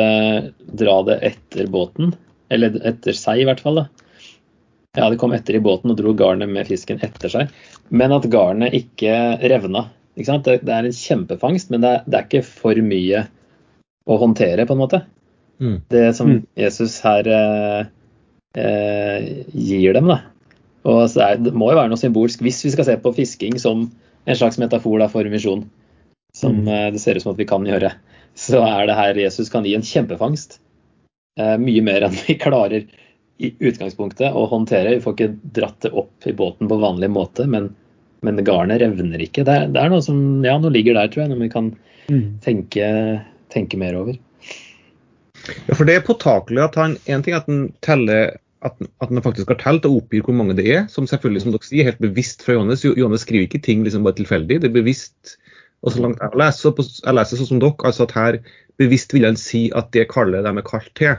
[0.66, 2.14] dra det etter båten.
[2.52, 3.82] Eller etter seg, i hvert fall.
[3.82, 3.86] da.
[4.96, 7.52] Ja, de kom etter i båten og dro garnet med fisken etter seg.
[7.88, 9.12] Men at garnet ikke
[9.44, 9.86] revna.
[10.16, 10.46] Ikke sant?
[10.48, 13.26] Det, det er en kjempefangst, men det er, det er, ikke for mye
[14.06, 15.02] å håndtere, på en måte.
[15.60, 15.76] Mm.
[15.92, 16.40] Det som mm.
[16.62, 17.90] Jesus her eh,
[18.56, 20.22] eh, gir dem, da.
[20.86, 23.56] Og det, er, det, må jo være noe symbolsk hvis vi skal se på fisking
[23.58, 23.88] som
[24.26, 25.66] en slags metafor da, for misjon.
[26.36, 26.72] Som mm.
[26.72, 27.92] eh, det ser ut som at vi kan gjøre
[28.36, 30.58] så er det her Jesus kan gi en kjempefangst.
[31.40, 32.86] Eh, mye mer enn vi klarer
[33.36, 34.96] i utgangspunktet å håndtere.
[34.96, 37.70] Vi får ikke dratt det opp i båten på vanlig måte, men,
[38.24, 39.44] men garnet revner ikke.
[39.44, 41.70] Det er, det er, noe som ja, noe ligger der, tror jeg, når vi kan
[42.08, 42.24] mm.
[42.44, 42.88] tenke,
[43.52, 44.16] tenke, mer over.
[45.68, 48.32] Ja, for det er påtakelig at han En ting er at han teller
[48.64, 51.52] at, at han faktisk har telt og oppgir hvor mange det er, som selvfølgelig som
[51.54, 52.82] dere sier, helt bevisst fra Johannes.
[52.88, 54.62] Johannes skriver ikke ting liksom bare tilfeldig.
[54.62, 55.36] Det er bevisst
[55.84, 58.38] og så langt jeg leser, jeg leser sånn som dere, altså at her
[58.80, 61.18] bevisst vil han si at det kallet de er kalt til,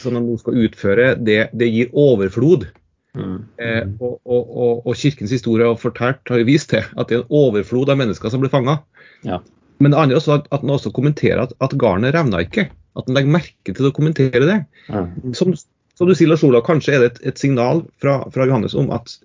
[0.00, 2.68] som de nå skal utføre, det, det gir overflod.
[3.12, 3.40] Mm.
[3.60, 7.18] Eh, og, og, og, og, Kirkens historie har fortalt, har jo vist til at det
[7.18, 8.78] er en overflod av mennesker som blir fanga.
[9.26, 9.42] Ja.
[9.82, 12.70] Men det andre er at, at han også kommenterer at, at garnet revna ikke.
[12.96, 14.58] At han legger merke til å kommentere det.
[14.88, 15.34] Mm.
[15.36, 18.76] Som, som, du sier, Lars Olav, kanskje er det et, et signal fra, fra, Johannes
[18.78, 19.16] om at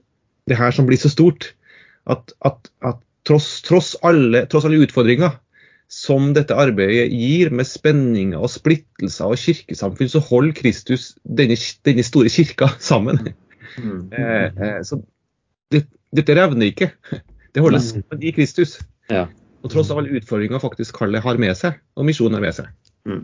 [0.47, 1.51] det her som blir så stort,
[2.11, 5.35] at, at, at tross, tross, alle, tross alle utfordringer
[5.87, 11.55] som dette arbeidet gir, med spenninger og splittelser og kirkesamfunn, så holder Kristus denne,
[11.87, 13.31] denne store kirka sammen.
[13.79, 14.09] Mm.
[14.11, 14.99] Eh, eh, så
[15.71, 15.85] det,
[16.15, 16.91] dette revner ikke.
[17.55, 18.77] Det holder sammen i Kristus.
[19.11, 19.25] Ja.
[19.63, 22.67] Og tross alle utfordringer faktisk Kalle har med seg, og misjonen har med seg,
[23.07, 23.23] mm.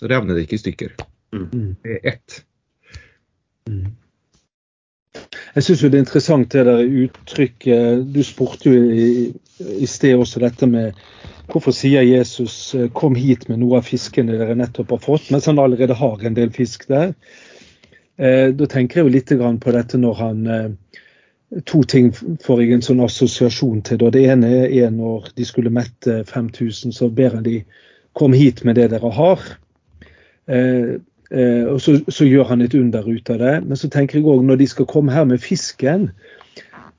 [0.00, 0.94] så revner det ikke i stykker.
[1.32, 1.74] Mm.
[1.82, 2.42] Det er ett.
[3.68, 3.88] Mm.
[5.52, 9.08] Jeg syns det er interessant det der uttrykket Du spurte jo i,
[9.60, 10.96] i sted også dette med
[11.52, 15.46] hvorfor sier Jesus eh, 'kom hit med noe av fiskene dere nettopp har fått', mens
[15.50, 17.12] han allerede har en del fisk der.
[18.16, 20.70] Eh, da tenker jeg jo litt på dette når han eh,
[21.68, 22.06] To ting
[22.40, 23.98] får jeg en sånn assosiasjon til.
[24.00, 24.08] Da.
[24.08, 27.64] Det ene er når de skulle mette 5000, så ber han de
[28.14, 29.58] 'kom hit med det dere har'.
[30.48, 30.96] Eh,
[31.32, 33.54] og så, så, gjør han et under ut av det.
[33.64, 36.10] Men så tenker jeg òg når de skal komme her med fisken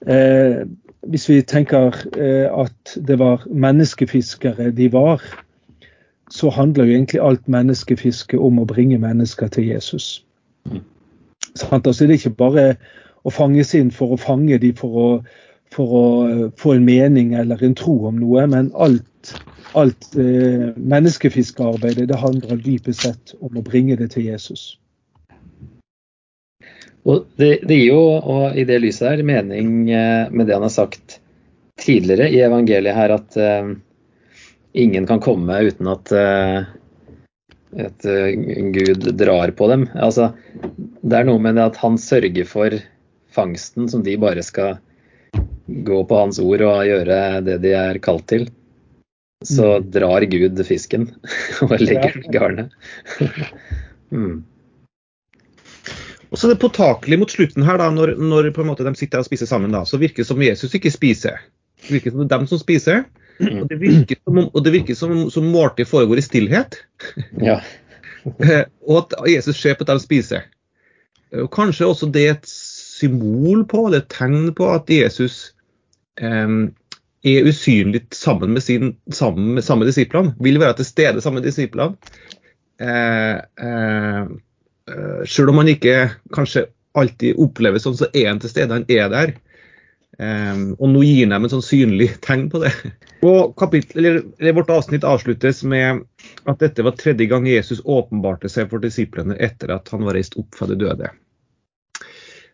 [0.07, 0.63] eh,
[1.03, 5.21] Hvis vi tenker eh, at det var menneskefiskere de var,
[6.31, 10.23] så handler jo egentlig alt menneskefiske om å bringe mennesker til Jesus.
[10.65, 10.81] Mm.
[11.55, 11.87] Sant?
[11.87, 12.67] Altså, det er ikke bare
[13.23, 15.09] å fanges inn for å fange dem for å,
[15.75, 16.05] for å
[16.57, 19.35] få en mening eller en tro om noe, men alt
[19.79, 24.77] alt eh, menneskefiskearbeidet det handler dypest sett om å bringe det til Jesus.
[27.03, 30.67] Og det, det gir jo, og i det lyset her, mening eh, med det han
[30.67, 31.19] har sagt
[31.81, 33.73] tidligere i evangeliet her, at eh,
[34.73, 36.63] ingen kan komme uten at, uh,
[37.77, 38.29] at uh,
[38.73, 39.85] Gud drar på dem.
[39.93, 40.31] Altså,
[41.01, 42.77] det er noe med det at han sørger for
[43.33, 44.79] fangsten som de bare skal
[45.65, 48.47] gå på hans ord og gjøre det de er kalt til.
[49.47, 49.91] Så mm.
[49.91, 51.09] drar Gud fisken
[51.65, 52.75] og legger den i garnet.
[54.15, 54.43] mm.
[56.33, 59.45] Og så er det påtakelig mot slutten her, da, når, når de sitter og spiser
[59.49, 61.43] sammen, da, så virker det som Jesus ikke spiser.
[61.83, 63.03] Det virker som det er dem som spiser.
[63.43, 66.79] Og det virker som, og det virker som, som måltid foregår i stillhet.
[67.41, 67.59] Ja.
[68.89, 70.47] og at Jesus ser på at de spiser.
[71.33, 75.53] Og Kanskje også det er et symbol på, eller et tegn på, at Jesus
[76.21, 76.49] eh,
[77.23, 80.35] er usynlig sammen med, sin, sammen samme disiplene.
[80.43, 81.95] Vil være til stede sammen med disiplene.
[82.83, 84.33] Eh, eh,
[84.89, 86.67] Eh, selv om han ikke kanskje
[86.99, 88.75] alltid opplever sånn, så er han til stede.
[88.75, 89.35] Han er der.
[90.21, 92.69] Um, og nå gir dem en sånn synlig tegn på det.
[93.25, 96.03] Og kapittel, eller, Vårt avsnitt avsluttes med
[96.45, 100.37] at dette var tredje gang Jesus åpenbarte seg for disiplene etter at han var reist
[100.37, 101.09] opp fra de døde.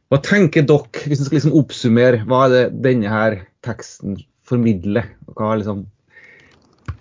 [0.10, 4.15] Hva tenker dere, hvis en skal liksom oppsummere, hva er det denne her teksten
[4.50, 5.08] formidler?
[5.36, 5.86] Hva, liksom,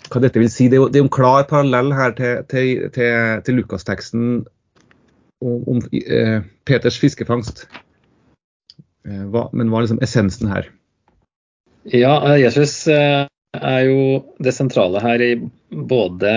[0.08, 0.68] hva dette vil si?
[0.68, 4.30] Det er jo, det er en klar parallell her til, til, til, til Lukasteksten
[5.44, 7.66] om, om eh, Peters fiskefangst.
[9.08, 10.68] Eh, hva, men hva er liksom essensen her?
[11.88, 13.24] Ja, eh, Jesus eh,
[13.56, 14.00] er jo
[14.44, 15.32] det sentrale her i
[15.70, 16.32] både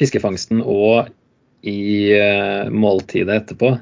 [0.00, 1.10] fiskefangsten og
[1.60, 3.74] i uh, måltidet etterpå.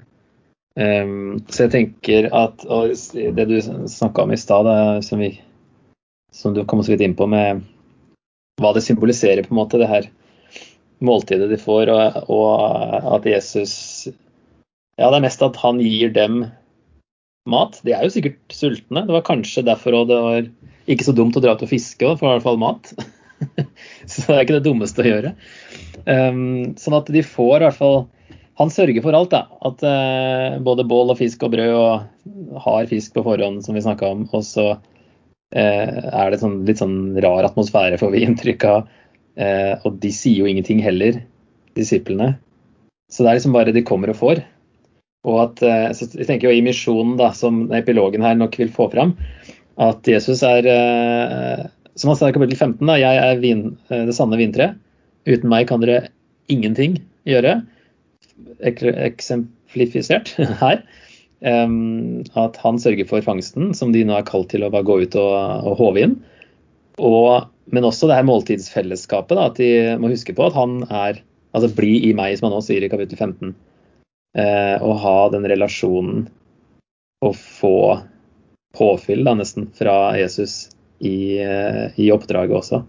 [0.79, 4.67] Så jeg tenker at og det du snakka om i stad,
[5.07, 5.23] som,
[6.35, 7.65] som, du kom så vidt inn på med
[8.59, 10.09] hva det symboliserer, på en måte, det her
[11.05, 13.75] måltidet de får, og, og, at Jesus
[14.99, 16.41] Ja, det er mest at han gir dem
[17.49, 17.79] mat.
[17.87, 19.05] De er jo sikkert sultne.
[19.07, 20.49] Det var kanskje derfor òg det var
[20.91, 22.91] ikke så dumt å dra ut og fiske, for i hvert fall mat.
[24.11, 25.35] så det er ikke det dummeste å gjøre.
[26.09, 27.99] Um, sånn at de får i hvert fall
[28.59, 29.45] Han sørger for alt, da.
[29.69, 33.85] At uh, både bål og fisk og brød og har fisk på forhånd, som vi
[33.85, 34.25] snakka om.
[34.35, 34.73] Og så
[35.55, 38.91] er det sånn, litt sånn rar atmosfære, får vi inntrykk av.
[39.39, 41.21] Eh, og de sier jo ingenting heller,
[41.79, 42.35] disiplene.
[43.09, 44.43] Så det er liksom bare de kommer og får.
[45.29, 48.73] Og at, eh, så jeg tenker jo I misjonen, da, som epilogen her nok vil
[48.75, 49.15] få fram,
[49.79, 51.67] at Jesus er eh,
[51.99, 54.79] Som han sa i kapittel 15, da, jeg er vin, eh, det sanne vintreet.
[55.29, 56.13] Uten meg kan dere
[56.51, 57.57] ingenting gjøre.
[58.63, 60.31] Eksemplifisert
[60.63, 60.85] her.
[61.39, 65.15] At han sørger for fangsten, som de nå er kalt til å bare gå ut
[65.21, 65.35] og,
[65.71, 66.17] og håve inn.
[66.99, 69.37] Og men også det her måltidsfellesskapet.
[69.37, 71.25] Da, at de må huske på at han er
[71.57, 73.55] Altså bli i meg, som han også sier i kapittel 15.
[74.37, 76.27] Eh, og ha den relasjonen
[77.25, 77.79] og få
[78.77, 80.69] påfyll da, nesten fra Jesus
[81.01, 82.83] i, eh, i oppdraget også.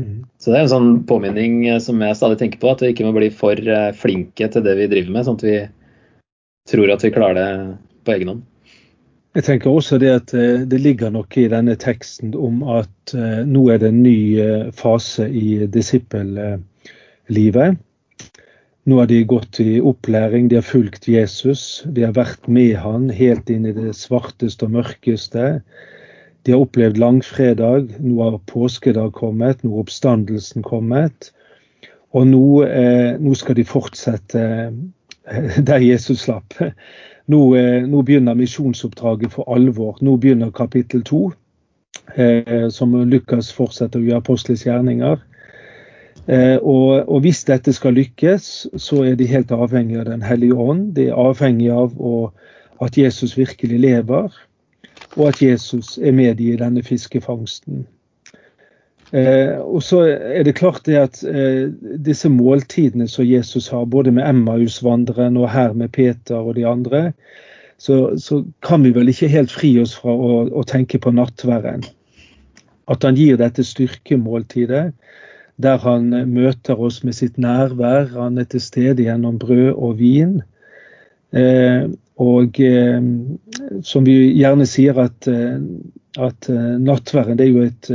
[0.00, 0.24] Mm.
[0.40, 3.04] Så det er en sånn påminning eh, som jeg stadig tenker på, at vi ikke
[3.06, 5.58] må bli for eh, flinke til det vi driver med, sånn at vi
[6.70, 8.42] tror at vi klarer det på egen hånd.
[9.34, 13.42] Jeg tenker også det at eh, det ligger noe i denne teksten om at eh,
[13.42, 16.62] nå er det en ny eh, fase i disippellivet.
[18.84, 23.08] Nå har de gått i opplæring, de har fulgt Jesus, de har vært med han
[23.10, 25.44] helt inn i det svarteste og mørkeste.
[26.44, 31.32] De har opplevd langfredag, nå har påskedag kommet, nå har oppstandelsen kommet.
[32.14, 32.46] Og nå,
[33.24, 34.42] nå skal de fortsette
[35.68, 36.54] der Jesus slapp
[37.26, 39.96] nå, eh, nå begynner misjonsoppdraget for alvor.
[40.00, 41.32] Nå begynner kapittel to,
[42.14, 45.22] eh, som Lukas fortsetter å gjøre apostles gjerninger.
[46.26, 50.54] Eh, og, og, hvis dette skal lykkes, så er de helt avhengig av Den hellige
[50.56, 50.94] ånd.
[50.96, 52.30] De er avhengig av å,
[52.80, 54.32] at Jesus virkelig lever,
[55.16, 57.84] og at Jesus er med i denne fiskefangsten.
[59.14, 61.68] Eh, og så er det klart det at eh,
[62.02, 67.12] disse måltidene som Jesus har, både med Emmaus-vandreren og her med Peter og de andre,
[67.78, 71.84] så, så, kan vi vel ikke helt fri oss fra å, å tenke på nattværen.
[72.90, 74.88] At han gir dette styrkemåltidet,
[75.62, 78.10] der han møter oss med sitt nærvær.
[78.16, 80.40] Han er til stede gjennom brød og vin.
[81.34, 81.86] Eh,
[82.22, 82.98] og eh,
[83.82, 85.58] som vi gjerne sier at, eh,
[86.18, 87.90] at eh, nattværen det er jo et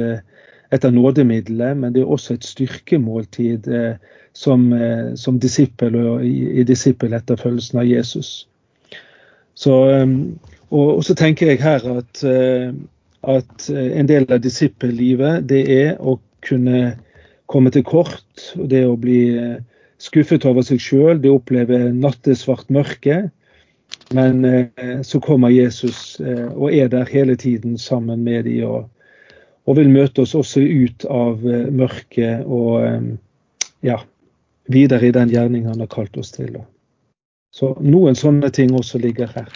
[0.69, 3.95] et av nådemidlene, men det er også et styrkemåltid eh,
[4.37, 8.31] som, eh, som disippel og i, i disippeletterfølgelsen av Jesus.
[9.57, 10.05] Så, eh,
[10.69, 12.21] og, og, så tenker jeg her at,
[13.25, 16.93] at en del av disippellivet det er å kunne
[17.49, 19.33] komme til kort, det å bli
[19.99, 23.23] skuffet over seg sjøl, det å oppleve nattesvart mørke.
[24.13, 24.45] Men
[25.01, 28.85] så kommer Jesus og er der hele tiden sammen med de og,
[29.69, 33.09] og vil møte oss også ut av eh, mørket og eh,
[33.85, 33.99] ja,
[34.71, 36.57] videre i den gjerning han har kalt oss til.
[37.53, 39.49] Så noen sånne ting også ligger her.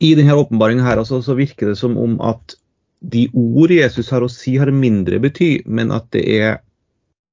[0.00, 2.56] I denne åpenbaringen her også, så virker det som om at
[3.04, 6.56] de ord Jesus har å si, har mindre bety, men at det er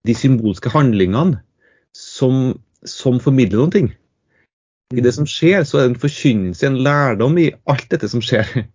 [0.08, 1.40] de symbolske handlingene
[1.96, 2.54] som,
[2.88, 3.90] som formidler noen ting.
[4.92, 8.24] I det som skjer, så er det en forkynnelse, en lærdom i alt dette som
[8.24, 8.66] skjer.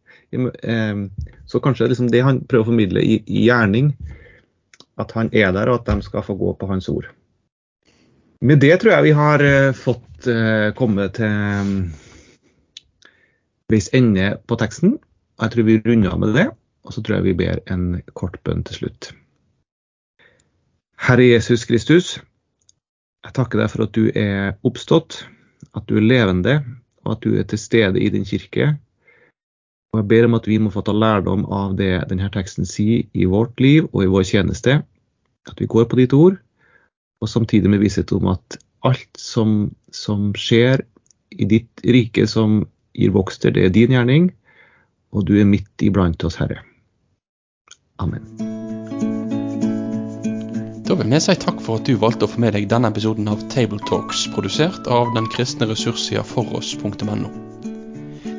[1.46, 3.92] Så kanskje det liksom det han prøver å formidle i, i, gjerning,
[5.00, 7.08] at han er der, og at de skal få gå på hans ord.
[8.44, 11.70] Med det tror jeg vi har eh, fått uh, komme til um,
[13.72, 14.98] veis ende på teksten.
[15.40, 16.46] Jeg tror vi runder av med det.
[16.86, 19.10] Og så tror jeg vi ber en kort bønn til slutt.
[21.02, 22.16] Herre Jesus Kristus,
[23.26, 25.24] jeg takker deg for at du er oppstått,
[25.76, 26.60] at du er levende,
[27.04, 28.76] og at du er til stede i din kirke.
[29.94, 33.06] Og jeg ber om at vi må få ta lærdom av det denne teksten sier
[33.14, 34.80] i vårt liv og i vår tjeneste.
[35.46, 36.40] At vi går på ditt ord,
[37.22, 40.82] og samtidig med visshet om at alt som, som skjer
[41.30, 42.64] i ditt rike som
[42.96, 44.30] gir vokster, det er din gjerning,
[45.14, 46.60] og du er midt iblant oss, Herre.
[48.02, 48.26] Amen.
[50.86, 53.26] Da vil vi si takk for at du valgte å få med deg denne episoden
[53.32, 57.32] av Tabletalks, produsert av den kristne ressurssida foross.no.